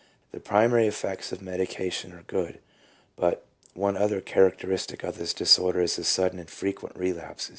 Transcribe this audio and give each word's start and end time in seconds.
The 0.31 0.39
primary 0.39 0.87
effects 0.87 1.31
of 1.31 1.43
medi 1.43 1.67
cation 1.67 2.11
are 2.13 2.23
good, 2.23 2.57
but 3.15 3.45
one 3.75 3.95
other 3.95 4.19
characteristic 4.19 5.03
of 5.03 5.19
this 5.19 5.31
disorder 5.31 5.79
is 5.79 5.95
the 5.97 6.03
sudden 6.03 6.39
and 6.39 6.49
frequent 6.49 6.95
relapses. 6.95 7.49